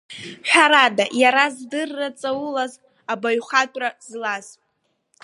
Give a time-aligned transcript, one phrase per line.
[0.49, 2.73] Ҳәарада, иара здырра ҵаулаз,
[3.11, 4.47] абаҩхатәра злаз.